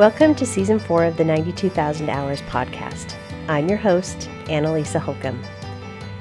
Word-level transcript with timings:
Welcome 0.00 0.34
to 0.36 0.46
season 0.46 0.78
four 0.78 1.04
of 1.04 1.18
the 1.18 1.26
92,000 1.26 2.08
Hours 2.08 2.40
podcast. 2.40 3.16
I'm 3.48 3.68
your 3.68 3.76
host, 3.76 4.30
Annalisa 4.44 4.98
Holcomb. 4.98 5.38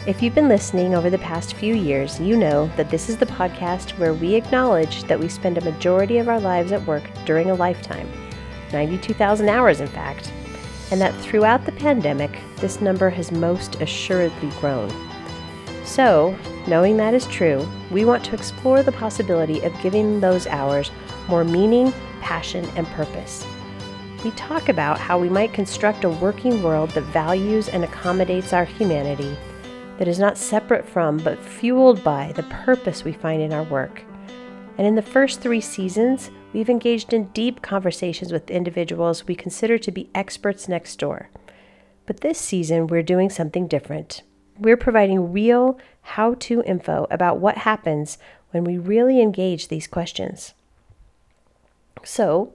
If 0.05 0.22
you've 0.22 0.36
been 0.36 0.49
listening 0.49 0.94
over 0.94 1.10
the 1.10 1.17
past 1.19 1.54
few 1.54 1.74
years, 1.74 2.19
you 2.19 2.36
know 2.36 2.69
that 2.76 2.90
this 2.90 3.08
is 3.08 3.15
the 3.15 3.26
podcast 3.26 3.97
where 3.97 4.13
we 4.13 4.36
acknowledge 4.36 5.04
that 5.04 5.18
we 5.18 5.29
spend 5.29 5.58
a 5.58 5.63
majority 5.63 6.18
of 6.18 6.28
our 6.28 6.42
lives 6.42 6.73
at 6.73 6.86
work 6.86 7.04
during 7.26 7.51
a 7.51 7.55
lifetime 7.55 8.12
92,000 8.73 9.47
hours, 9.47 9.79
in 9.79 9.87
fact 9.87 10.33
and 10.91 11.00
that 11.00 11.15
throughout 11.22 11.65
the 11.65 11.72
pandemic, 11.72 12.37
this 12.58 12.82
number 12.82 13.09
has 13.09 13.32
most 13.32 13.76
assuredly 13.76 14.50
grown. 14.59 14.91
So, 15.86 16.38
knowing 16.68 16.98
that 16.98 17.14
is 17.14 17.26
true, 17.27 17.66
we 17.91 18.04
want 18.04 18.26
to 18.26 18.36
explore 18.36 18.84
the 18.84 18.91
possibility 18.91 19.62
of 19.62 19.82
giving 19.82 20.20
those 20.20 20.48
hours 20.48 20.91
more 21.30 21.46
meaning, 21.46 21.94
passion, 22.20 22.66
and 22.76 22.86
purpose. 22.88 23.46
We 24.23 24.32
talk 24.32 24.68
about 24.68 25.00
how 25.00 25.18
we 25.18 25.30
might 25.30 25.54
construct 25.54 26.04
a 26.04 26.09
working 26.09 26.62
world 26.62 26.90
that 26.91 27.04
values 27.04 27.70
and 27.70 27.86
accommodates 27.86 28.52
our 28.52 28.66
humanity, 28.66 29.38
that 29.98 30.09
is 30.09 30.20
not 30.20 30.38
separate 30.38 30.86
from 30.86 31.18
but 31.18 31.40
fueled 31.40 32.04
by 32.04 32.34
the 32.36 32.44
purpose 32.44 33.05
we 33.05 33.14
find 33.14 33.42
in 33.42 33.54
our 33.54 33.64
work. 33.64 34.04
And 34.78 34.86
in 34.86 34.95
the 34.95 35.02
first 35.02 35.40
three 35.40 35.62
seasons, 35.62 36.32
we've 36.52 36.70
engaged 36.70 37.14
in 37.14 37.28
deep 37.28 37.62
conversations 37.62 38.34
with 38.34 38.52
individuals 38.52 39.26
we 39.26 39.36
consider 39.36 39.78
to 39.78 39.92
be 39.92 40.09
experts 40.14 40.67
next 40.67 40.98
door. 40.98 41.30
But 42.06 42.20
this 42.20 42.40
season, 42.40 42.88
we're 42.88 43.04
doing 43.04 43.30
something 43.30 43.67
different. 43.67 44.23
We're 44.58 44.78
providing 44.78 45.31
real 45.31 45.80
how 46.02 46.34
to 46.36 46.62
info 46.64 47.08
about 47.09 47.40
what 47.40 47.59
happens 47.59 48.17
when 48.52 48.66
we 48.66 48.78
really 48.78 49.22
engage 49.22 49.70
these 49.70 49.88
questions. 49.88 50.53
So, 52.03 52.53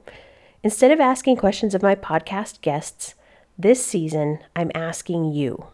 instead 0.65 0.91
of 0.91 0.99
asking 0.99 1.37
questions 1.37 1.75
of 1.75 1.83
my 1.83 1.95
podcast 1.95 2.63
guests, 2.63 3.15
this 3.57 3.85
season 3.85 4.39
I'm 4.57 4.73
asking 4.75 5.33
you. 5.33 5.67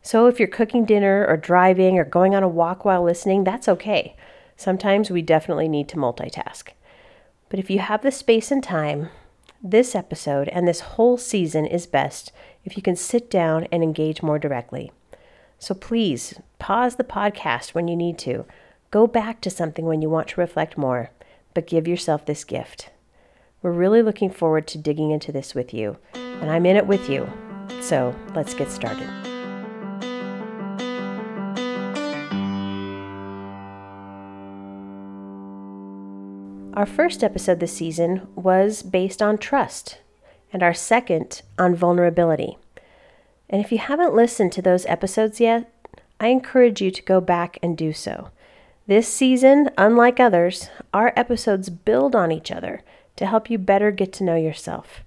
So, 0.00 0.26
if 0.26 0.38
you're 0.38 0.48
cooking 0.48 0.84
dinner 0.84 1.26
or 1.28 1.36
driving 1.36 1.98
or 1.98 2.04
going 2.04 2.34
on 2.34 2.42
a 2.42 2.48
walk 2.48 2.84
while 2.84 3.02
listening, 3.02 3.44
that's 3.44 3.68
okay. 3.68 4.16
Sometimes 4.56 5.10
we 5.10 5.20
definitely 5.20 5.68
need 5.68 5.88
to 5.90 5.96
multitask. 5.96 6.70
But 7.50 7.58
if 7.58 7.68
you 7.68 7.78
have 7.80 8.02
the 8.02 8.10
space 8.10 8.50
and 8.50 8.62
time, 8.62 9.10
this 9.62 9.94
episode 9.94 10.48
and 10.48 10.66
this 10.66 10.80
whole 10.80 11.18
season 11.18 11.66
is 11.66 11.86
best 11.86 12.32
if 12.64 12.76
you 12.76 12.82
can 12.82 12.96
sit 12.96 13.30
down 13.30 13.68
and 13.70 13.82
engage 13.82 14.22
more 14.22 14.38
directly. 14.38 14.92
So 15.58 15.74
please 15.74 16.40
pause 16.58 16.96
the 16.96 17.04
podcast 17.04 17.74
when 17.74 17.86
you 17.86 17.96
need 17.96 18.18
to. 18.20 18.46
Go 18.90 19.06
back 19.06 19.40
to 19.42 19.50
something 19.50 19.84
when 19.84 20.00
you 20.00 20.08
want 20.08 20.28
to 20.28 20.40
reflect 20.40 20.78
more, 20.78 21.10
but 21.52 21.66
give 21.66 21.86
yourself 21.86 22.24
this 22.24 22.44
gift. 22.44 22.90
We're 23.66 23.72
really 23.72 24.00
looking 24.02 24.30
forward 24.30 24.68
to 24.68 24.78
digging 24.78 25.10
into 25.10 25.32
this 25.32 25.52
with 25.52 25.74
you, 25.74 25.96
and 26.14 26.52
I'm 26.52 26.64
in 26.66 26.76
it 26.76 26.86
with 26.86 27.10
you. 27.10 27.28
So 27.80 28.14
let's 28.32 28.54
get 28.54 28.70
started. 28.70 29.08
Our 36.74 36.86
first 36.86 37.24
episode 37.24 37.58
this 37.58 37.72
season 37.72 38.28
was 38.36 38.84
based 38.84 39.20
on 39.20 39.36
trust, 39.36 39.98
and 40.52 40.62
our 40.62 40.72
second 40.72 41.42
on 41.58 41.74
vulnerability. 41.74 42.58
And 43.50 43.60
if 43.60 43.72
you 43.72 43.78
haven't 43.78 44.14
listened 44.14 44.52
to 44.52 44.62
those 44.62 44.86
episodes 44.86 45.40
yet, 45.40 45.74
I 46.20 46.28
encourage 46.28 46.80
you 46.80 46.92
to 46.92 47.02
go 47.02 47.20
back 47.20 47.58
and 47.64 47.76
do 47.76 47.92
so. 47.92 48.30
This 48.86 49.08
season, 49.08 49.70
unlike 49.76 50.20
others, 50.20 50.70
our 50.94 51.12
episodes 51.16 51.68
build 51.68 52.14
on 52.14 52.30
each 52.30 52.52
other 52.52 52.84
to 53.16 53.26
help 53.26 53.50
you 53.50 53.58
better 53.58 53.90
get 53.90 54.12
to 54.14 54.24
know 54.24 54.36
yourself. 54.36 55.02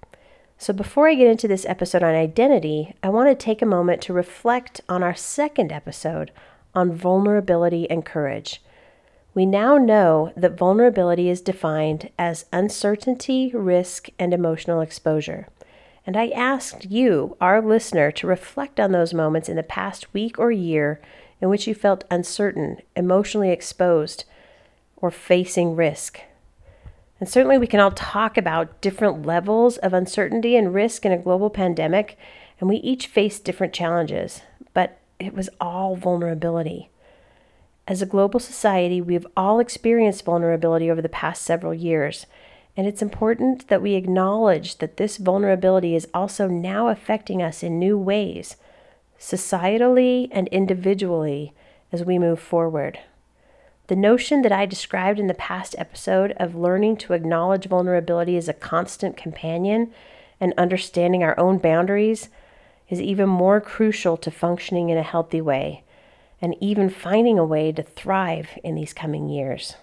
So, 0.58 0.74
before 0.74 1.08
I 1.08 1.16
get 1.16 1.28
into 1.28 1.48
this 1.48 1.66
episode 1.66 2.04
on 2.04 2.14
identity, 2.14 2.94
I 3.02 3.10
want 3.10 3.30
to 3.30 3.36
take 3.36 3.62
a 3.62 3.66
moment 3.66 4.02
to 4.04 4.14
reflect 4.14 4.82
on 4.90 5.04
our 5.04 5.16
second 5.16 5.72
episode 5.72 6.32
on 6.76 6.92
vulnerability 6.92 7.90
and 7.90 8.06
courage. 8.06 8.62
We 9.34 9.46
now 9.46 9.78
know 9.78 10.34
that 10.36 10.58
vulnerability 10.58 11.30
is 11.30 11.40
defined 11.40 12.10
as 12.18 12.46
uncertainty, 12.52 13.52
risk, 13.54 14.10
and 14.20 14.34
emotional 14.34 14.82
exposure. 14.82 15.48
And 16.06 16.18
I 16.18 16.30
asked 16.30 16.86
you, 16.86 17.38
our 17.40 17.62
listener, 17.62 18.12
to 18.12 18.28
reflect 18.28 18.80
on 18.80 18.92
those 18.92 19.14
moments 19.14 19.48
in 19.48 19.56
the 19.56 19.64
past 19.64 20.14
week 20.14 20.40
or 20.40 20.52
year 20.52 21.00
in 21.40 21.50
which 21.50 21.68
you 21.68 21.76
felt 21.76 22.04
uncertain, 22.12 22.82
emotionally 22.96 23.52
exposed, 23.52 24.26
or 24.98 25.12
facing 25.12 25.76
risk. 25.76 26.20
And 27.20 27.28
certainly, 27.28 27.58
we 27.58 27.68
can 27.68 27.82
all 27.82 27.92
talk 27.92 28.38
about 28.38 28.80
different 28.82 29.26
levels 29.26 29.78
of 29.78 29.94
uncertainty 29.94 30.56
and 30.56 30.74
risk 30.74 31.06
in 31.06 31.12
a 31.12 31.18
global 31.18 31.50
pandemic, 31.50 32.18
and 32.60 32.70
we 32.70 32.78
each 32.78 33.08
face 33.08 33.40
different 33.40 33.74
challenges, 33.74 34.42
but 34.74 35.00
it 35.20 35.34
was 35.34 35.50
all 35.60 35.98
vulnerability. 35.98 36.90
As 37.88 38.02
a 38.02 38.06
global 38.06 38.40
society, 38.40 39.02
we 39.02 39.16
have 39.16 39.28
all 39.36 39.60
experienced 39.60 40.24
vulnerability 40.24 40.90
over 40.90 41.02
the 41.02 41.10
past 41.10 41.42
several 41.42 41.74
years, 41.74 42.26
and 42.78 42.88
it's 42.88 43.02
important 43.02 43.68
that 43.68 43.82
we 43.82 43.96
acknowledge 43.96 44.78
that 44.78 44.96
this 44.96 45.18
vulnerability 45.18 45.96
is 45.96 46.08
also 46.14 46.48
now 46.48 46.88
affecting 46.88 47.42
us 47.42 47.64
in 47.64 47.80
new 47.80 47.98
ways, 47.98 48.56
societally 49.20 50.30
and 50.32 50.48
individually, 50.50 51.52
as 51.92 52.06
we 52.06 52.18
move 52.18 52.40
forward. 52.40 53.00
The 53.90 53.96
notion 53.96 54.44
that 54.44 54.52
I 54.52 54.68
described 54.68 55.20
in 55.20 55.26
the 55.26 55.34
past 55.34 55.74
episode 55.80 56.34
of 56.38 56.54
learning 56.54 56.98
to 56.98 57.14
acknowledge 57.14 57.66
vulnerability 57.66 58.38
as 58.38 58.48
a 58.48 58.54
constant 58.54 59.18
companion 59.18 59.92
and 60.40 60.54
understanding 60.60 61.24
our 61.24 61.38
own 61.40 61.58
boundaries 61.58 62.30
is 62.88 63.02
even 63.02 63.28
more 63.28 63.60
crucial 63.60 64.16
to 64.18 64.30
functioning 64.30 64.90
in 64.90 64.98
a 65.00 65.02
healthy 65.02 65.42
way 65.42 65.84
and 66.40 66.56
even 66.62 66.92
finding 66.92 67.40
a 67.40 67.44
way 67.44 67.72
to 67.72 67.82
thrive 67.82 68.60
in 68.64 68.76
these 68.76 68.94
coming 68.94 69.28
years. 69.28 69.74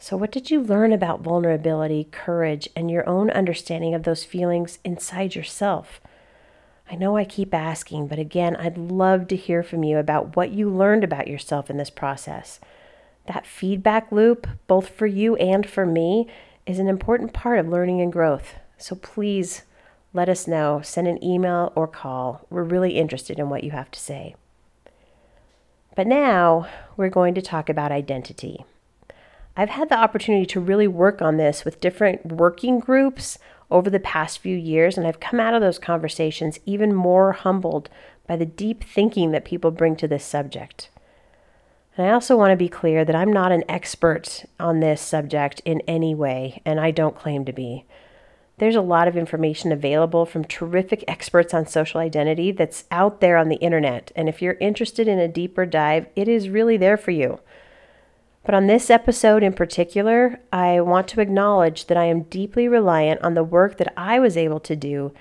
So, 0.00 0.16
what 0.16 0.32
did 0.32 0.50
you 0.50 0.60
learn 0.60 0.92
about 0.92 1.20
vulnerability, 1.20 2.08
courage, 2.10 2.68
and 2.74 2.90
your 2.90 3.08
own 3.08 3.30
understanding 3.30 3.94
of 3.94 4.02
those 4.02 4.24
feelings 4.24 4.80
inside 4.84 5.36
yourself? 5.36 6.00
I 6.90 6.96
know 6.96 7.16
I 7.16 7.24
keep 7.24 7.54
asking, 7.54 8.08
but 8.08 8.18
again, 8.18 8.56
I'd 8.56 8.76
love 8.76 9.28
to 9.28 9.36
hear 9.36 9.62
from 9.62 9.84
you 9.84 9.98
about 9.98 10.34
what 10.34 10.50
you 10.50 10.68
learned 10.68 11.04
about 11.04 11.28
yourself 11.28 11.70
in 11.70 11.76
this 11.76 11.90
process. 11.90 12.58
That 13.26 13.46
feedback 13.46 14.10
loop, 14.10 14.48
both 14.66 14.88
for 14.88 15.06
you 15.06 15.36
and 15.36 15.68
for 15.68 15.86
me, 15.86 16.26
is 16.66 16.80
an 16.80 16.88
important 16.88 17.32
part 17.32 17.60
of 17.60 17.68
learning 17.68 18.00
and 18.00 18.12
growth. 18.12 18.54
So 18.76 18.96
please 18.96 19.62
let 20.12 20.28
us 20.28 20.48
know. 20.48 20.80
Send 20.82 21.06
an 21.06 21.22
email 21.22 21.72
or 21.76 21.86
call. 21.86 22.44
We're 22.50 22.64
really 22.64 22.98
interested 22.98 23.38
in 23.38 23.48
what 23.48 23.62
you 23.62 23.70
have 23.70 23.92
to 23.92 24.00
say. 24.00 24.34
But 25.94 26.08
now 26.08 26.68
we're 26.96 27.08
going 27.08 27.34
to 27.36 27.42
talk 27.42 27.68
about 27.68 27.92
identity. 27.92 28.64
I've 29.56 29.70
had 29.70 29.90
the 29.90 29.98
opportunity 29.98 30.46
to 30.46 30.60
really 30.60 30.88
work 30.88 31.22
on 31.22 31.36
this 31.36 31.64
with 31.64 31.80
different 31.80 32.26
working 32.26 32.80
groups 32.80 33.38
over 33.70 33.90
the 33.90 34.00
past 34.00 34.38
few 34.38 34.56
years, 34.56 34.98
and 34.98 35.06
I've 35.06 35.20
come 35.20 35.40
out 35.40 35.54
of 35.54 35.60
those 35.60 35.78
conversations 35.78 36.58
even 36.66 36.94
more 36.94 37.32
humbled 37.32 37.88
by 38.26 38.36
the 38.36 38.46
deep 38.46 38.84
thinking 38.84 39.30
that 39.32 39.44
people 39.44 39.70
bring 39.70 39.96
to 39.96 40.08
this 40.08 40.24
subject. 40.24 40.88
And 41.96 42.06
I 42.06 42.12
also 42.12 42.36
want 42.36 42.50
to 42.50 42.56
be 42.56 42.68
clear 42.68 43.04
that 43.04 43.16
I'm 43.16 43.32
not 43.32 43.52
an 43.52 43.64
expert 43.68 44.44
on 44.58 44.80
this 44.80 45.00
subject 45.00 45.60
in 45.64 45.82
any 45.88 46.14
way, 46.14 46.62
and 46.64 46.80
I 46.80 46.90
don't 46.90 47.18
claim 47.18 47.44
to 47.44 47.52
be. 47.52 47.84
There's 48.58 48.76
a 48.76 48.82
lot 48.82 49.08
of 49.08 49.16
information 49.16 49.72
available 49.72 50.26
from 50.26 50.44
terrific 50.44 51.02
experts 51.08 51.54
on 51.54 51.66
social 51.66 51.98
identity 51.98 52.52
that's 52.52 52.84
out 52.90 53.20
there 53.20 53.36
on 53.38 53.48
the 53.48 53.56
internet. 53.56 54.12
And 54.14 54.28
if 54.28 54.42
you're 54.42 54.58
interested 54.60 55.08
in 55.08 55.18
a 55.18 55.28
deeper 55.28 55.64
dive, 55.64 56.06
it 56.14 56.28
is 56.28 56.50
really 56.50 56.76
there 56.76 56.98
for 56.98 57.10
you. 57.10 57.40
But 58.44 58.54
on 58.54 58.66
this 58.66 58.90
episode 58.90 59.42
in 59.42 59.52
particular, 59.52 60.40
I 60.52 60.80
want 60.80 61.08
to 61.08 61.20
acknowledge 61.20 61.86
that 61.86 61.96
I 61.96 62.06
am 62.06 62.22
deeply 62.22 62.68
reliant 62.68 63.20
on 63.22 63.34
the 63.34 63.44
work 63.44 63.76
that 63.78 63.92
I 63.96 64.18
was 64.18 64.36
able 64.36 64.60
to 64.60 64.74
do 64.74 65.12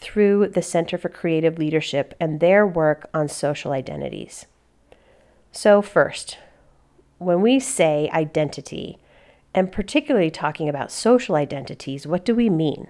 through 0.00 0.48
the 0.48 0.62
Center 0.62 0.96
for 0.96 1.08
Creative 1.08 1.58
Leadership 1.58 2.14
and 2.20 2.40
their 2.40 2.66
work 2.66 3.08
on 3.12 3.28
social 3.28 3.72
identities. 3.72 4.46
So, 5.52 5.82
first, 5.82 6.38
when 7.18 7.42
we 7.42 7.60
say 7.60 8.08
identity, 8.12 8.98
and 9.52 9.72
particularly 9.72 10.30
talking 10.30 10.68
about 10.68 10.92
social 10.92 11.34
identities, 11.34 12.06
what 12.06 12.24
do 12.24 12.34
we 12.34 12.48
mean? 12.48 12.86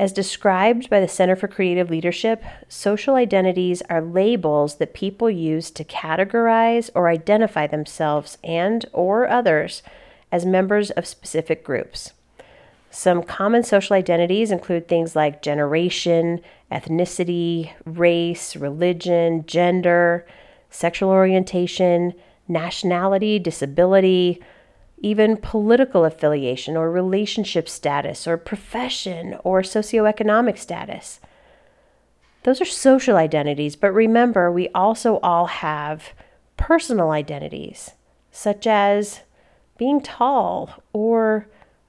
As 0.00 0.14
described 0.14 0.88
by 0.88 0.98
the 0.98 1.08
Center 1.08 1.36
for 1.36 1.46
Creative 1.46 1.90
Leadership, 1.90 2.42
social 2.68 3.16
identities 3.16 3.82
are 3.90 4.00
labels 4.00 4.76
that 4.76 4.94
people 4.94 5.28
use 5.28 5.70
to 5.72 5.84
categorize 5.84 6.88
or 6.94 7.10
identify 7.10 7.66
themselves 7.66 8.38
and 8.42 8.86
or 8.94 9.28
others 9.28 9.82
as 10.32 10.46
members 10.46 10.90
of 10.90 11.06
specific 11.06 11.62
groups. 11.62 12.14
Some 12.90 13.22
common 13.22 13.62
social 13.62 13.94
identities 13.94 14.50
include 14.50 14.88
things 14.88 15.14
like 15.14 15.42
generation, 15.42 16.40
ethnicity, 16.72 17.72
race, 17.84 18.56
religion, 18.56 19.44
gender, 19.44 20.26
sexual 20.70 21.10
orientation, 21.10 22.14
nationality, 22.48 23.38
disability, 23.38 24.40
even 25.00 25.36
political 25.36 26.04
affiliation 26.04 26.76
or 26.76 26.90
relationship 26.90 27.68
status 27.68 28.26
or 28.26 28.36
profession 28.36 29.36
or 29.42 29.62
socioeconomic 29.62 30.58
status. 30.58 31.20
Those 32.42 32.60
are 32.60 32.66
social 32.66 33.16
identities, 33.16 33.76
but 33.76 33.92
remember, 33.92 34.50
we 34.52 34.68
also 34.70 35.18
all 35.22 35.46
have 35.46 36.10
personal 36.56 37.10
identities, 37.10 37.92
such 38.30 38.66
as 38.66 39.20
being 39.78 40.00
tall 40.00 40.82
or 40.92 41.48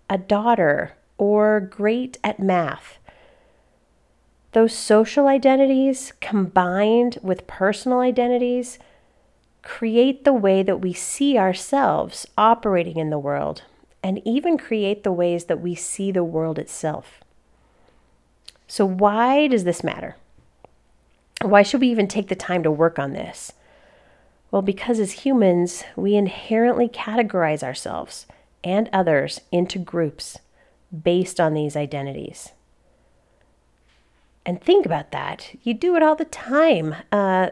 a 0.10 0.18
daughter 0.18 0.94
or 1.18 1.60
great 1.60 2.18
at 2.24 2.40
math. 2.40 2.98
Those 4.54 4.74
social 4.74 5.28
identities 5.28 6.14
combined 6.20 7.18
with 7.22 7.48
personal 7.48 8.00
identities 8.00 8.80
create 9.64 10.24
the 10.24 10.34
way 10.34 10.64
that 10.64 10.82
we 10.82 10.94
see 10.94 11.38
ourselves 11.38 12.28
operating 12.38 12.98
in 12.98 13.10
the 13.10 13.20
world 13.20 13.64
and 14.04 14.22
even 14.26 14.58
create 14.58 15.04
the 15.04 15.12
ways 15.12 15.46
that 15.46 15.62
we 15.62 15.76
see 15.76 16.12
the 16.12 16.24
world 16.24 16.58
itself. 16.58 17.22
So, 18.68 18.86
why 18.86 19.48
does 19.48 19.64
this 19.64 19.84
matter? 19.84 20.16
Why 21.42 21.62
should 21.64 21.82
we 21.82 21.90
even 21.90 22.08
take 22.08 22.28
the 22.28 22.36
time 22.36 22.64
to 22.64 22.72
work 22.72 22.98
on 22.98 23.14
this? 23.14 23.54
Well, 24.50 24.62
because 24.62 25.00
as 25.00 25.12
humans, 25.12 25.84
we 25.96 26.16
inherently 26.16 26.88
categorize 26.88 27.64
ourselves 27.64 28.26
and 28.64 28.90
others 28.92 29.42
into 29.52 29.80
groups 29.80 30.40
based 31.04 31.40
on 31.40 31.54
these 31.54 31.76
identities. 31.76 32.52
And 34.46 34.62
think 34.62 34.86
about 34.86 35.12
that. 35.12 35.56
You 35.64 35.74
do 35.74 35.96
it 35.96 36.04
all 36.04 36.16
the 36.16 36.26
time. 36.26 36.96
Uh, 37.12 37.52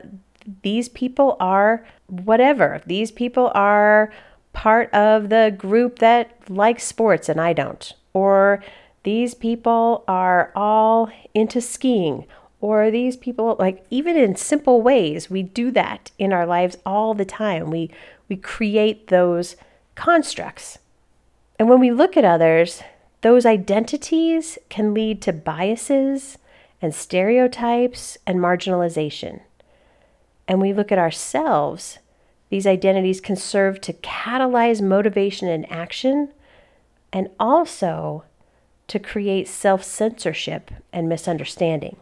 these 0.64 0.90
people 0.90 1.38
are 1.40 1.86
whatever. 2.08 2.82
These 2.86 3.12
people 3.12 3.52
are 3.54 4.12
part 4.54 4.92
of 4.94 5.30
the 5.30 5.54
group 5.58 6.00
that 6.00 6.50
likes 6.50 6.84
sports 6.84 7.30
and 7.30 7.40
I 7.40 7.54
don't. 7.54 7.94
Or 8.14 8.64
these 9.04 9.34
people 9.34 10.04
are 10.08 10.52
all 10.56 11.10
into 11.34 11.62
skiing. 11.62 12.26
Or 12.62 12.92
these 12.92 13.16
people, 13.16 13.56
like, 13.58 13.86
even 13.90 14.18
in 14.18 14.36
simple 14.36 14.82
ways, 14.82 15.30
we 15.30 15.44
do 15.44 15.72
that 15.72 16.12
in 16.20 16.34
our 16.34 16.46
lives 16.46 16.78
all 16.86 17.14
the 17.14 17.26
time. 17.26 17.70
We, 17.70 17.90
we 18.28 18.36
create 18.36 19.08
those 19.08 19.56
constructs. 19.96 20.80
And 21.58 21.70
when 21.70 21.80
we 21.80 21.92
look 21.92 22.18
at 22.18 22.26
others, 22.26 22.82
those 23.22 23.46
identities 23.46 24.58
can 24.70 24.94
lead 24.94 25.22
to 25.22 25.34
biases 25.34 26.38
and 26.82 26.94
stereotypes 26.94 28.18
and 28.26 28.40
marginalization. 28.40 29.42
And 30.50 30.60
we 30.60 30.74
look 30.74 30.92
at 30.92 30.98
ourselves, 30.98 32.00
these 32.50 32.66
identities 32.66 33.22
can 33.22 33.36
serve 33.36 33.80
to 33.82 33.94
catalyze 33.94 34.82
motivation 34.82 35.48
and 35.48 35.72
action 35.72 36.30
and 37.14 37.30
also 37.40 38.24
to 38.88 38.98
create 38.98 39.48
self 39.48 39.84
censorship 39.84 40.72
and 40.92 41.08
misunderstanding. 41.08 41.98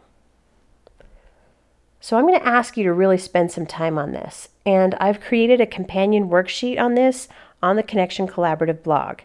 So, 2.00 2.16
I'm 2.16 2.26
going 2.26 2.40
to 2.40 2.46
ask 2.46 2.78
you 2.78 2.84
to 2.84 2.92
really 2.92 3.18
spend 3.18 3.52
some 3.52 3.66
time 3.66 3.98
on 3.98 4.12
this. 4.12 4.48
And 4.64 4.94
I've 4.94 5.20
created 5.20 5.60
a 5.60 5.66
companion 5.66 6.30
worksheet 6.30 6.80
on 6.80 6.94
this 6.94 7.28
on 7.62 7.76
the 7.76 7.82
Connection 7.82 8.26
Collaborative 8.26 8.82
blog. 8.82 9.18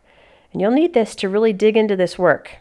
And 0.52 0.62
you'll 0.62 0.72
need 0.72 0.94
this 0.94 1.16
to 1.16 1.30
really 1.30 1.54
dig 1.54 1.78
into 1.78 1.96
this 1.96 2.20
work. 2.20 2.58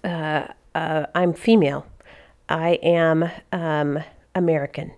Uh, 0.04 0.48
uh, 0.74 1.06
I'm 1.14 1.34
female. 1.34 1.86
I 2.50 2.80
am 2.82 3.30
um, 3.52 4.00
American 4.34 4.94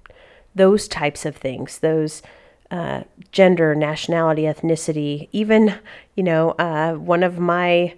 those 0.55 0.87
types 0.87 1.25
of 1.25 1.35
things, 1.35 1.79
those 1.79 2.23
uh, 2.71 3.03
gender, 3.31 3.75
nationality, 3.75 4.43
ethnicity, 4.43 5.27
even, 5.31 5.75
you 6.15 6.23
know, 6.23 6.51
uh, 6.51 6.93
one 6.93 7.21
of 7.21 7.37
my 7.37 7.93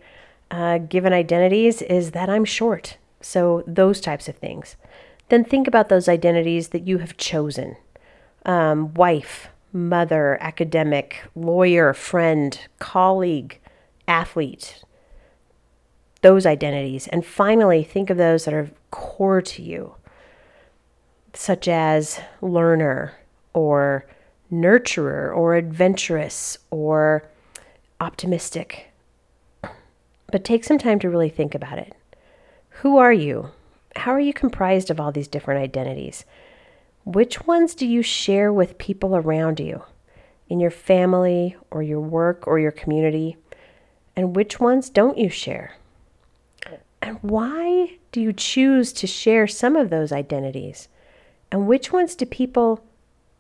uh, 0.52 0.80
given 0.80 1.14
identities 1.14 1.82
is 1.84 2.12
that 2.12 2.30
I'm 2.30 2.44
short. 2.44 2.98
So, 3.22 3.64
those 3.66 4.02
types 4.02 4.28
of 4.28 4.36
things. 4.36 4.76
Then 5.30 5.44
think 5.44 5.68
about 5.68 5.90
those 5.90 6.08
identities 6.08 6.70
that 6.70 6.88
you 6.88 7.00
have 7.00 7.18
chosen 7.18 7.78
um, 8.46 8.94
wife, 8.94 9.50
mother, 9.74 10.38
academic, 10.40 11.24
lawyer, 11.36 11.94
friend, 11.94 12.60
colleague, 12.80 13.60
athlete, 14.08 14.84
those 16.22 16.46
identities. 16.46 17.08
And 17.08 17.26
finally, 17.26 17.84
think 17.84 18.10
of 18.10 18.18
those 18.18 18.46
that 18.46 18.54
are 18.54 18.72
core 18.90 19.42
to 19.42 19.62
you 19.62 19.96
such 21.34 21.68
as 21.68 22.20
learner 22.42 23.14
or 23.54 24.06
nurturer 24.52 25.36
or 25.36 25.56
adventurous 25.56 26.58
or 26.72 27.24
optimistic. 28.00 28.92
But 30.32 30.44
take 30.44 30.64
some 30.64 30.78
time 30.78 31.00
to 31.00 31.10
really 31.10 31.30
think 31.30 31.54
about 31.54 31.78
it. 31.78 31.96
Who 32.82 32.98
are 32.98 33.14
you? 33.14 33.52
How 33.98 34.12
are 34.12 34.20
you 34.20 34.34
comprised 34.34 34.90
of 34.90 35.00
all 35.00 35.12
these 35.12 35.28
different 35.28 35.62
identities? 35.62 36.24
Which 37.04 37.46
ones 37.46 37.74
do 37.74 37.88
you 37.88 38.02
share 38.02 38.54
with 38.54 38.78
people 38.78 39.16
around 39.16 39.60
you, 39.60 39.84
in 40.50 40.60
your 40.60 40.72
family 40.72 41.56
or 41.72 41.82
your 41.82 42.00
work 42.00 42.48
or 42.48 42.60
your 42.60 42.72
community? 42.72 43.38
And 44.16 44.36
which 44.36 44.60
ones 44.60 44.90
don't 44.90 45.18
you 45.18 45.30
share? 45.30 45.76
And 47.02 47.18
why 47.22 47.98
do 48.12 48.22
you 48.22 48.34
choose 48.34 48.94
to 48.94 49.08
share 49.08 49.48
some 49.48 49.76
of 49.76 49.90
those 49.90 50.12
identities? 50.12 50.88
And 51.52 51.68
which 51.68 51.92
ones 51.92 52.16
do 52.16 52.26
people 52.26 52.84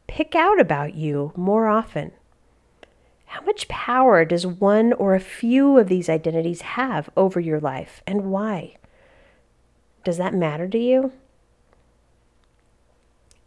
pick 0.08 0.36
out 0.36 0.60
about 0.60 0.96
you 0.96 1.34
more 1.36 1.68
often? 1.68 2.12
How 3.26 3.42
much 3.42 3.68
power 3.68 4.26
does 4.26 4.48
one 4.48 4.94
or 4.94 5.14
a 5.14 5.20
few 5.20 5.78
of 5.78 5.88
these 5.88 6.10
identities 6.10 6.62
have 6.62 7.10
over 7.16 7.40
your 7.40 7.60
life 7.60 8.02
and 8.08 8.32
why? 8.32 8.76
Does 10.08 10.16
that 10.16 10.34
matter 10.34 10.70
to 10.70 10.78
you? 10.78 11.12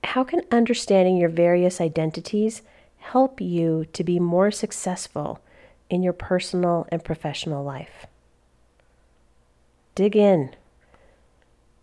How 0.04 0.24
can 0.24 0.42
understanding 0.52 1.16
your 1.16 1.30
various 1.30 1.80
identities 1.80 2.60
help 2.98 3.40
you 3.40 3.86
to 3.94 4.04
be 4.04 4.20
more 4.20 4.50
successful 4.50 5.40
in 5.88 6.02
your 6.02 6.12
personal 6.12 6.86
and 6.92 7.02
professional 7.02 7.64
life? 7.64 8.04
Dig 9.94 10.14
in. 10.14 10.54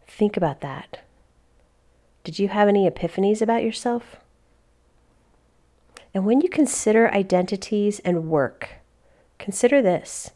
Think 0.06 0.38
about 0.38 0.62
that. 0.62 1.00
Did 2.24 2.38
you 2.38 2.50
have 2.50 2.68
any 2.68 2.88
epiphanies 2.88 3.42
about 3.42 3.64
yourself? 3.64 4.18
And 6.14 6.24
when 6.24 6.40
you 6.40 6.50
consider 6.50 7.12
identities 7.12 7.98
and 8.02 8.30
work, 8.30 8.74
consider 9.40 9.82
this 9.82 10.30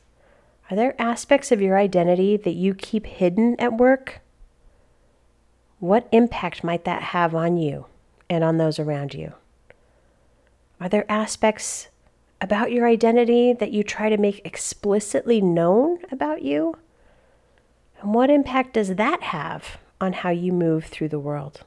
Are 0.71 0.75
there 0.75 0.99
aspects 0.99 1.51
of 1.51 1.61
your 1.61 1.77
identity 1.77 2.37
that 2.37 2.55
you 2.55 2.73
keep 2.73 3.05
hidden 3.05 3.55
at 3.59 3.77
work? 3.77 4.20
What 5.81 6.07
impact 6.11 6.63
might 6.63 6.85
that 6.85 7.01
have 7.01 7.33
on 7.33 7.57
you 7.57 7.87
and 8.29 8.43
on 8.43 8.57
those 8.57 8.77
around 8.77 9.15
you? 9.15 9.33
Are 10.79 10.87
there 10.87 11.11
aspects 11.11 11.87
about 12.39 12.71
your 12.71 12.87
identity 12.87 13.51
that 13.53 13.71
you 13.71 13.83
try 13.83 14.07
to 14.07 14.17
make 14.17 14.45
explicitly 14.45 15.41
known 15.41 15.97
about 16.11 16.43
you? 16.43 16.77
And 17.99 18.13
what 18.13 18.29
impact 18.29 18.73
does 18.73 18.93
that 18.93 19.23
have 19.23 19.79
on 19.99 20.13
how 20.13 20.29
you 20.29 20.53
move 20.53 20.85
through 20.85 21.09
the 21.09 21.17
world? 21.17 21.63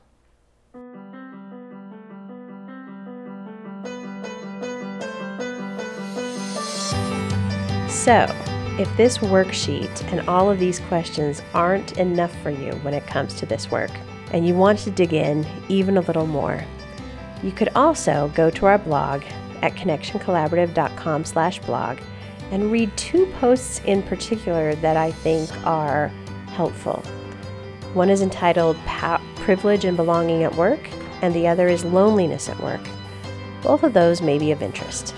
So, 7.89 8.33
if 8.79 8.97
this 8.97 9.19
worksheet 9.19 10.03
and 10.13 10.29
all 10.29 10.51
of 10.51 10.59
these 10.59 10.81
questions 10.81 11.43
aren't 11.53 11.97
enough 11.99 12.35
for 12.43 12.51
you 12.51 12.73
when 12.83 12.93
it 12.93 13.07
comes 13.07 13.35
to 13.35 13.47
this 13.47 13.71
work, 13.71 13.91
and 14.33 14.47
you 14.47 14.55
want 14.55 14.79
to 14.81 14.91
dig 14.91 15.13
in 15.13 15.47
even 15.69 15.97
a 15.97 16.01
little 16.01 16.27
more, 16.27 16.65
you 17.43 17.53
could 17.53 17.69
also 17.77 18.33
go 18.35 18.51
to 18.51 18.67
our 18.67 18.79
blog 18.79 19.23
at 19.63 19.75
connectioncollaborative.com 19.75 21.25
slash 21.25 21.61
blog 21.61 21.99
and 22.51 22.73
read 22.73 22.95
two 22.97 23.27
posts 23.39 23.81
in 23.85 24.03
particular 24.03 24.75
that 24.77 24.97
I 24.97 25.13
think 25.13 25.51
are 25.65 26.09
helpful. 26.49 27.03
One 27.95 28.11
is 28.11 28.23
entitled 28.23 28.77
Privilege 29.37 29.85
and 29.85 29.97
Belonging 29.97 30.43
at 30.43 30.55
Work, 30.57 30.81
and 31.23 31.33
the 31.33 31.47
other 31.47 31.69
is 31.69 31.85
Loneliness 31.85 32.49
at 32.49 32.61
Work. 32.61 32.81
Both 33.63 33.85
of 33.85 33.93
those 33.93 34.21
may 34.21 34.39
be 34.39 34.51
of 34.51 34.63
interest. 34.63 35.15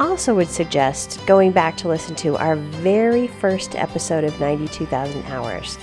Also 0.00 0.34
would 0.34 0.48
suggest 0.48 1.24
going 1.24 1.52
back 1.52 1.76
to 1.76 1.86
listen 1.86 2.16
to 2.16 2.36
our 2.36 2.56
very 2.56 3.28
first 3.28 3.76
episode 3.76 4.24
of 4.24 4.38
92,000 4.40 5.22
Hours. 5.26 5.78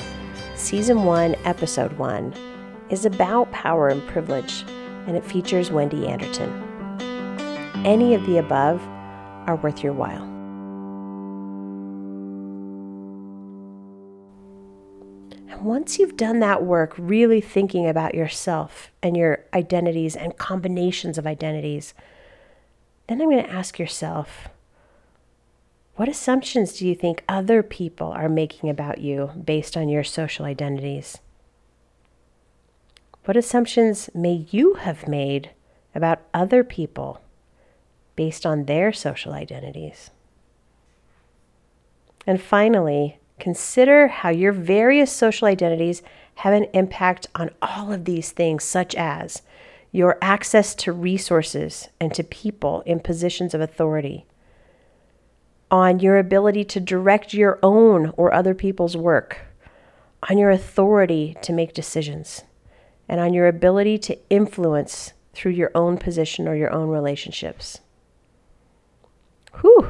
Season 0.56 1.06
1, 1.06 1.36
Episode 1.46 1.94
1 1.94 2.34
is 2.90 3.06
about 3.06 3.50
power 3.54 3.88
and 3.88 4.06
privilege, 4.08 4.66
and 5.08 5.16
it 5.16 5.24
features 5.24 5.72
Wendy 5.72 6.08
Anderton. 6.08 6.52
Any 7.86 8.14
of 8.14 8.26
the 8.26 8.38
above 8.38 8.82
are 9.48 9.56
worth 9.56 9.82
your 9.82 9.94
while. 9.94 10.24
And 15.50 15.62
once 15.62 16.00
you've 16.00 16.18
done 16.18 16.42
that 16.42 16.64
work, 16.64 16.94
really 16.98 17.40
thinking 17.40 17.88
about 17.88 18.14
yourself 18.14 18.92
and 19.02 19.16
your 19.16 19.46
identities 19.54 20.18
and 20.18 20.38
combinations 20.38 21.18
of 21.18 21.26
identities, 21.26 21.94
then 23.12 23.22
I'm 23.22 23.30
going 23.30 23.44
to 23.44 23.52
ask 23.52 23.78
yourself 23.78 24.48
what 25.96 26.08
assumptions 26.08 26.78
do 26.78 26.88
you 26.88 26.96
think 26.96 27.24
other 27.28 27.62
people 27.62 28.08
are 28.08 28.30
making 28.30 28.70
about 28.70 29.00
you 29.00 29.32
based 29.44 29.76
on 29.76 29.90
your 29.90 30.04
social 30.04 30.46
identities? 30.46 31.20
What 33.26 33.38
assumptions 33.38 34.10
may 34.16 34.48
you 34.50 34.76
have 34.76 35.08
made 35.08 35.52
about 35.94 36.22
other 36.34 36.64
people 36.64 37.22
based 38.16 38.46
on 38.46 38.66
their 38.66 38.94
social 38.94 39.34
identities? 39.34 40.10
And 42.26 42.42
finally, 42.42 43.20
consider 43.40 44.08
how 44.08 44.30
your 44.30 44.54
various 44.54 45.12
social 45.12 45.48
identities 45.48 46.02
have 46.36 46.54
an 46.54 46.66
impact 46.74 47.28
on 47.36 47.52
all 47.62 47.92
of 47.92 48.06
these 48.06 48.32
things, 48.32 48.64
such 48.64 48.96
as 48.96 49.42
your 49.92 50.18
access 50.22 50.74
to 50.76 50.92
resources 50.92 51.90
and 52.00 52.14
to 52.14 52.24
people 52.24 52.82
in 52.86 53.00
positions 53.00 53.54
of 53.54 53.62
authority, 53.62 54.26
on 55.70 56.00
your 56.00 56.18
ability 56.18 56.64
to 56.64 56.80
direct 56.80 57.34
your 57.34 57.60
own 57.62 58.14
or 58.18 58.34
other 58.34 58.54
people's 58.54 58.96
work, 58.96 59.40
on 60.30 60.38
your 60.38 60.50
authority 60.50 61.36
to 61.42 61.54
make 61.54 61.74
decisions, 61.74 62.44
and 63.10 63.20
on 63.20 63.34
your 63.34 63.48
ability 63.48 63.98
to 63.98 64.18
influence 64.30 65.14
through 65.34 65.52
your 65.52 65.72
own 65.76 65.98
position 65.98 66.48
or 66.48 66.56
your 66.56 66.72
own 66.72 66.90
relationships. 66.90 67.80
Whew. 69.60 69.90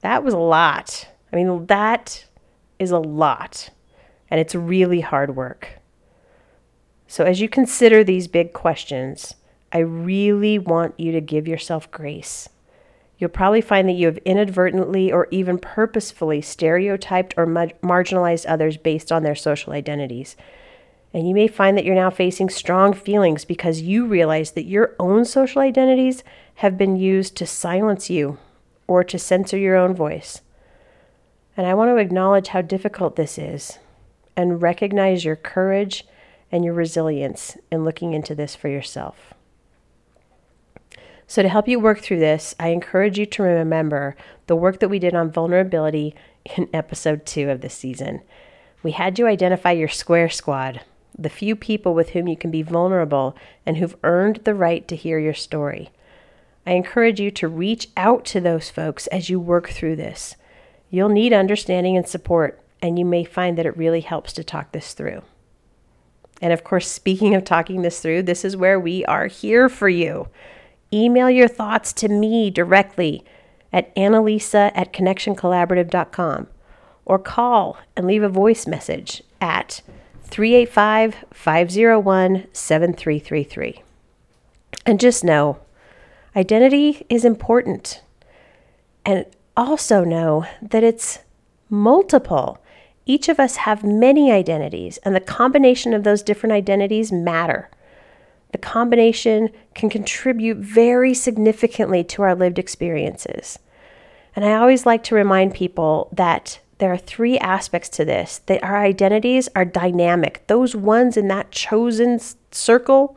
That 0.00 0.22
was 0.22 0.34
a 0.34 0.38
lot. 0.38 1.08
I 1.32 1.36
mean, 1.36 1.66
that 1.66 2.24
is 2.78 2.90
a 2.90 2.98
lot. 2.98 3.70
And 4.30 4.40
it's 4.40 4.54
really 4.54 5.00
hard 5.00 5.36
work. 5.36 5.79
So, 7.10 7.24
as 7.24 7.40
you 7.40 7.48
consider 7.48 8.04
these 8.04 8.28
big 8.28 8.52
questions, 8.52 9.34
I 9.72 9.78
really 9.78 10.60
want 10.60 10.94
you 10.96 11.10
to 11.10 11.20
give 11.20 11.48
yourself 11.48 11.90
grace. 11.90 12.48
You'll 13.18 13.30
probably 13.30 13.62
find 13.62 13.88
that 13.88 13.94
you 13.94 14.06
have 14.06 14.18
inadvertently 14.18 15.10
or 15.10 15.26
even 15.32 15.58
purposefully 15.58 16.40
stereotyped 16.40 17.34
or 17.36 17.48
marginalized 17.48 18.44
others 18.48 18.76
based 18.76 19.10
on 19.10 19.24
their 19.24 19.34
social 19.34 19.72
identities. 19.72 20.36
And 21.12 21.28
you 21.28 21.34
may 21.34 21.48
find 21.48 21.76
that 21.76 21.84
you're 21.84 21.96
now 21.96 22.10
facing 22.10 22.48
strong 22.48 22.92
feelings 22.92 23.44
because 23.44 23.82
you 23.82 24.06
realize 24.06 24.52
that 24.52 24.66
your 24.66 24.94
own 25.00 25.24
social 25.24 25.62
identities 25.62 26.22
have 26.54 26.78
been 26.78 26.94
used 26.94 27.36
to 27.38 27.44
silence 27.44 28.08
you 28.08 28.38
or 28.86 29.02
to 29.02 29.18
censor 29.18 29.58
your 29.58 29.74
own 29.74 29.96
voice. 29.96 30.42
And 31.56 31.66
I 31.66 31.74
want 31.74 31.88
to 31.88 31.96
acknowledge 31.96 32.46
how 32.46 32.62
difficult 32.62 33.16
this 33.16 33.36
is 33.36 33.80
and 34.36 34.62
recognize 34.62 35.24
your 35.24 35.34
courage 35.34 36.04
and 36.52 36.64
your 36.64 36.74
resilience 36.74 37.56
in 37.70 37.84
looking 37.84 38.12
into 38.12 38.34
this 38.34 38.54
for 38.54 38.68
yourself. 38.68 39.34
So, 41.26 41.42
to 41.42 41.48
help 41.48 41.68
you 41.68 41.78
work 41.78 42.00
through 42.00 42.18
this, 42.18 42.56
I 42.58 42.68
encourage 42.68 43.16
you 43.16 43.24
to 43.26 43.42
remember 43.44 44.16
the 44.48 44.56
work 44.56 44.80
that 44.80 44.88
we 44.88 44.98
did 44.98 45.14
on 45.14 45.30
vulnerability 45.30 46.14
in 46.56 46.68
episode 46.74 47.24
two 47.24 47.50
of 47.50 47.60
this 47.60 47.74
season. 47.74 48.22
We 48.82 48.92
had 48.92 49.18
you 49.18 49.26
identify 49.26 49.72
your 49.72 49.88
square 49.88 50.28
squad, 50.28 50.80
the 51.16 51.28
few 51.28 51.54
people 51.54 51.94
with 51.94 52.10
whom 52.10 52.26
you 52.26 52.36
can 52.36 52.50
be 52.50 52.62
vulnerable 52.62 53.36
and 53.64 53.76
who've 53.76 53.96
earned 54.02 54.40
the 54.44 54.54
right 54.54 54.88
to 54.88 54.96
hear 54.96 55.18
your 55.18 55.34
story. 55.34 55.90
I 56.66 56.72
encourage 56.72 57.20
you 57.20 57.30
to 57.30 57.48
reach 57.48 57.88
out 57.96 58.24
to 58.26 58.40
those 58.40 58.70
folks 58.70 59.06
as 59.08 59.30
you 59.30 59.38
work 59.38 59.68
through 59.68 59.96
this. 59.96 60.34
You'll 60.90 61.08
need 61.08 61.32
understanding 61.32 61.96
and 61.96 62.08
support, 62.08 62.60
and 62.82 62.98
you 62.98 63.04
may 63.04 63.24
find 63.24 63.56
that 63.56 63.66
it 63.66 63.76
really 63.76 64.00
helps 64.00 64.32
to 64.32 64.44
talk 64.44 64.72
this 64.72 64.94
through. 64.94 65.22
And 66.40 66.52
of 66.52 66.64
course, 66.64 66.88
speaking 66.88 67.34
of 67.34 67.44
talking 67.44 67.82
this 67.82 68.00
through, 68.00 68.22
this 68.22 68.44
is 68.44 68.56
where 68.56 68.80
we 68.80 69.04
are 69.04 69.26
here 69.26 69.68
for 69.68 69.88
you. 69.88 70.28
Email 70.92 71.30
your 71.30 71.48
thoughts 71.48 71.92
to 71.94 72.08
me 72.08 72.50
directly 72.50 73.24
at 73.72 73.94
annalisa 73.94 74.72
at 74.74 74.92
connectioncollaborative.com 74.92 76.48
or 77.04 77.18
call 77.18 77.76
and 77.96 78.06
leave 78.06 78.22
a 78.22 78.28
voice 78.28 78.66
message 78.66 79.22
at 79.40 79.82
385 80.24 81.24
501 81.32 82.46
7333. 82.52 83.82
And 84.86 85.00
just 85.00 85.24
know 85.24 85.58
identity 86.34 87.04
is 87.08 87.24
important. 87.24 88.02
And 89.04 89.26
also 89.56 90.04
know 90.04 90.46
that 90.62 90.84
it's 90.84 91.20
multiple. 91.68 92.58
Each 93.10 93.28
of 93.28 93.40
us 93.40 93.56
have 93.56 93.82
many 93.82 94.30
identities, 94.30 94.98
and 94.98 95.16
the 95.16 95.20
combination 95.20 95.94
of 95.94 96.04
those 96.04 96.22
different 96.22 96.52
identities 96.52 97.10
matter. 97.10 97.68
The 98.52 98.58
combination 98.58 99.48
can 99.74 99.90
contribute 99.90 100.58
very 100.58 101.12
significantly 101.12 102.04
to 102.04 102.22
our 102.22 102.36
lived 102.36 102.56
experiences. 102.56 103.58
And 104.36 104.44
I 104.44 104.54
always 104.54 104.86
like 104.86 105.02
to 105.02 105.16
remind 105.16 105.54
people 105.54 106.08
that 106.12 106.60
there 106.78 106.92
are 106.92 106.96
three 106.96 107.36
aspects 107.38 107.88
to 107.88 108.04
this 108.04 108.42
that 108.46 108.62
our 108.62 108.80
identities 108.80 109.48
are 109.56 109.64
dynamic. 109.64 110.46
Those 110.46 110.76
ones 110.76 111.16
in 111.16 111.26
that 111.26 111.50
chosen 111.50 112.20
circle 112.52 113.16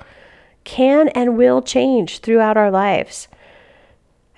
can 0.64 1.10
and 1.10 1.38
will 1.38 1.62
change 1.62 2.18
throughout 2.18 2.58
our 2.58 2.72
lives. 2.72 3.28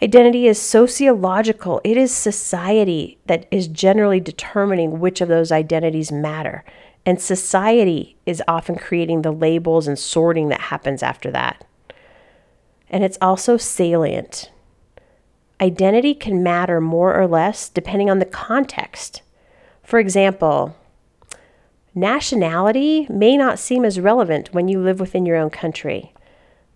Identity 0.01 0.47
is 0.47 0.61
sociological, 0.61 1.79
it 1.83 1.95
is 1.95 2.13
society 2.13 3.17
that 3.27 3.47
is 3.49 3.67
generally 3.67 4.19
determining 4.19 4.99
which 4.99 5.21
of 5.21 5.29
those 5.29 5.51
identities 5.51 6.11
matter. 6.11 6.65
And 7.05 7.21
society 7.21 8.17
is 8.25 8.43
often 8.47 8.75
creating 8.75 9.21
the 9.21 9.31
labels 9.31 9.87
and 9.87 9.97
sorting 9.97 10.49
that 10.49 10.61
happens 10.61 11.01
after 11.01 11.31
that. 11.31 11.65
And 12.89 13.03
it's 13.03 13.17
also 13.21 13.57
salient. 13.57 14.51
Identity 15.61 16.13
can 16.13 16.43
matter 16.43 16.81
more 16.81 17.17
or 17.17 17.27
less 17.27 17.69
depending 17.69 18.09
on 18.09 18.19
the 18.19 18.25
context. 18.25 19.21
For 19.81 19.99
example, 19.99 20.75
nationality 21.93 23.07
may 23.09 23.37
not 23.37 23.59
seem 23.59 23.85
as 23.85 23.99
relevant 23.99 24.53
when 24.53 24.67
you 24.67 24.81
live 24.81 24.99
within 24.99 25.25
your 25.25 25.37
own 25.37 25.49
country. 25.49 26.11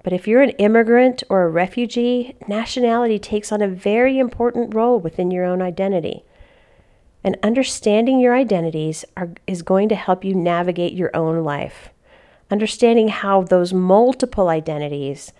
But 0.03 0.13
if 0.13 0.27
you're 0.27 0.41
an 0.41 0.51
immigrant 0.51 1.23
or 1.29 1.43
a 1.43 1.49
refugee, 1.49 2.35
nationality 2.47 3.19
takes 3.19 3.51
on 3.51 3.61
a 3.61 3.67
very 3.67 4.17
important 4.17 4.73
role 4.73 4.99
within 4.99 5.31
your 5.31 5.45
own 5.45 5.61
identity. 5.61 6.23
And 7.23 7.37
understanding 7.43 8.19
your 8.19 8.33
identities 8.33 9.03
are, 9.17 9.31
is 9.45 9.61
going 9.61 9.89
to 9.89 9.95
help 9.95 10.23
you 10.23 10.33
navigate 10.33 10.93
your 10.93 11.13
own 11.13 11.43
life. 11.43 11.89
Understanding 12.49 13.09
how 13.09 13.43
those 13.43 13.73
multiple 13.73 14.47
identities 14.47 15.33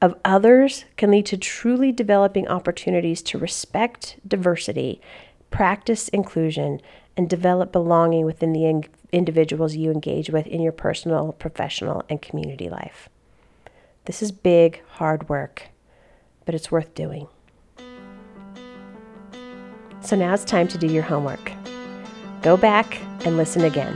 of 0.00 0.14
others 0.24 0.84
can 0.96 1.10
lead 1.10 1.26
to 1.26 1.36
truly 1.36 1.92
developing 1.92 2.48
opportunities 2.48 3.22
to 3.22 3.38
respect 3.38 4.18
diversity, 4.26 5.00
practice 5.50 6.08
inclusion, 6.08 6.80
and 7.16 7.28
develop 7.28 7.72
belonging 7.72 8.24
within 8.24 8.52
the 8.52 8.64
in- 8.64 8.84
individuals 9.12 9.74
you 9.74 9.90
engage 9.90 10.30
with 10.30 10.46
in 10.46 10.62
your 10.62 10.72
personal, 10.72 11.32
professional, 11.32 12.04
and 12.08 12.22
community 12.22 12.70
life. 12.70 13.10
This 14.06 14.22
is 14.22 14.32
big, 14.32 14.82
hard 14.92 15.28
work, 15.28 15.68
but 16.46 16.54
it's 16.54 16.72
worth 16.72 16.94
doing. 16.94 17.28
So 20.00 20.16
now 20.16 20.32
it's 20.32 20.44
time 20.44 20.68
to 20.68 20.78
do 20.78 20.86
your 20.86 21.02
homework. 21.02 21.52
Go 22.40 22.56
back 22.56 22.98
and 23.26 23.36
listen 23.36 23.64
again. 23.64 23.94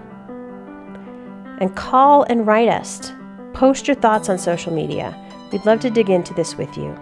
And 1.60 1.74
call 1.74 2.24
and 2.24 2.46
write 2.46 2.68
us. 2.68 3.12
Post 3.54 3.86
your 3.86 3.94
thoughts 3.94 4.28
on 4.28 4.36
social 4.36 4.72
media. 4.72 5.16
We'd 5.52 5.64
love 5.64 5.78
to 5.80 5.90
dig 5.90 6.10
into 6.10 6.34
this 6.34 6.56
with 6.56 6.76
you. 6.76 6.98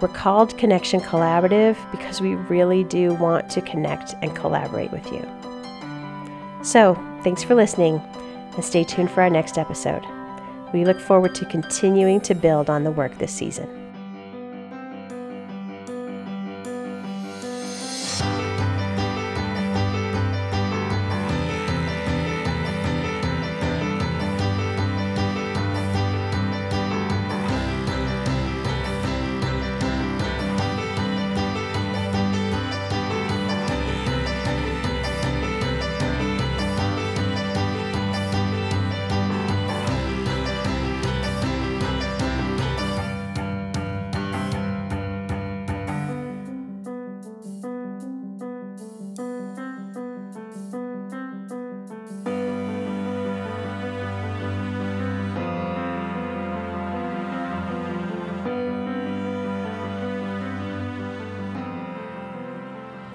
We're 0.00 0.08
called 0.08 0.56
Connection 0.56 1.00
Collaborative 1.00 1.76
because 1.90 2.20
we 2.20 2.34
really 2.34 2.82
do 2.84 3.12
want 3.14 3.50
to 3.50 3.60
connect 3.60 4.14
and 4.22 4.34
collaborate 4.34 4.90
with 4.90 5.06
you. 5.12 5.22
So, 6.64 6.94
thanks 7.22 7.44
for 7.44 7.54
listening 7.54 7.96
and 8.54 8.64
stay 8.64 8.84
tuned 8.84 9.10
for 9.10 9.22
our 9.22 9.30
next 9.30 9.58
episode. 9.58 10.02
We 10.72 10.86
look 10.86 10.98
forward 10.98 11.34
to 11.36 11.44
continuing 11.44 12.22
to 12.22 12.34
build 12.34 12.70
on 12.70 12.84
the 12.84 12.90
work 12.90 13.18
this 13.18 13.32
season. 13.32 13.81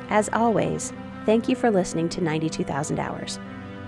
As 0.10 0.30
always, 0.32 0.94
thank 1.26 1.50
you 1.50 1.56
for 1.56 1.70
listening 1.70 2.08
to 2.10 2.22
92,000 2.22 3.00
Hours. 3.00 3.40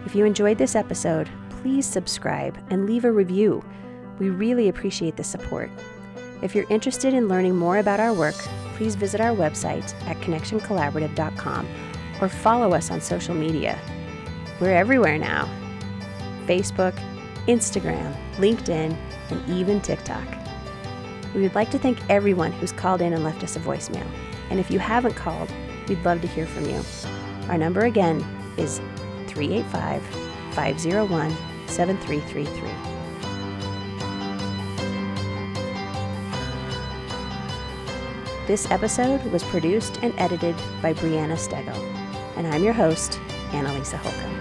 If 0.05 0.15
you 0.15 0.25
enjoyed 0.25 0.58
this 0.58 0.75
episode, 0.75 1.29
please 1.49 1.86
subscribe 1.86 2.58
and 2.69 2.86
leave 2.86 3.05
a 3.05 3.12
review. 3.12 3.63
We 4.19 4.29
really 4.29 4.67
appreciate 4.67 5.15
the 5.15 5.23
support. 5.23 5.69
If 6.41 6.55
you're 6.55 6.65
interested 6.69 7.13
in 7.13 7.27
learning 7.27 7.55
more 7.55 7.77
about 7.77 7.99
our 7.99 8.13
work, 8.13 8.36
please 8.75 8.95
visit 8.95 9.21
our 9.21 9.36
website 9.36 9.93
at 10.08 10.17
connectioncollaborative.com 10.17 11.67
or 12.21 12.29
follow 12.29 12.73
us 12.73 12.91
on 12.91 12.99
social 13.01 13.36
media. 13.36 13.79
We're 14.60 14.75
everywhere 14.75 15.17
now 15.17 15.49
Facebook, 16.45 16.99
Instagram, 17.47 18.15
LinkedIn, 18.38 18.97
and 19.29 19.49
even 19.49 19.79
TikTok. 19.79 20.27
We 21.36 21.41
would 21.41 21.55
like 21.55 21.69
to 21.71 21.79
thank 21.79 21.99
everyone 22.10 22.51
who's 22.53 22.71
called 22.71 23.01
in 23.01 23.13
and 23.13 23.23
left 23.23 23.43
us 23.43 23.55
a 23.55 23.60
voicemail. 23.60 24.08
And 24.49 24.60
if 24.60 24.71
you 24.71 24.79
haven't 24.79 25.15
called, 25.15 25.53
We'd 25.89 26.06
love 26.06 26.21
to 26.21 26.28
hear 26.28 26.45
from 26.45 26.69
you. 26.69 26.82
Our 27.49 27.58
number 27.58 27.82
again 27.82 28.23
is 28.58 28.78
385 29.28 30.04
501 30.54 31.36
7333. 31.67 32.69
This 38.45 38.69
episode 38.69 39.23
was 39.32 39.43
produced 39.43 39.99
and 40.04 40.13
edited 40.19 40.56
by 40.82 40.93
Brianna 40.93 41.38
Stego, 41.38 41.75
and 42.36 42.47
I'm 42.47 42.63
your 42.63 42.73
host, 42.73 43.19
Annalisa 43.52 43.97
Holcomb. 43.97 44.38